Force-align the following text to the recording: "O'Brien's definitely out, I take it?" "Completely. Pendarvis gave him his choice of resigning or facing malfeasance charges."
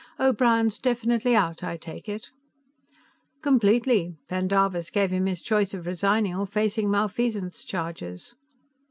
"O'Brien's 0.19 0.79
definitely 0.79 1.35
out, 1.35 1.63
I 1.63 1.77
take 1.77 2.09
it?" 2.09 2.31
"Completely. 3.43 4.17
Pendarvis 4.29 4.89
gave 4.89 5.11
him 5.11 5.27
his 5.27 5.43
choice 5.43 5.75
of 5.75 5.85
resigning 5.85 6.35
or 6.35 6.47
facing 6.47 6.89
malfeasance 6.89 7.63
charges." 7.63 8.33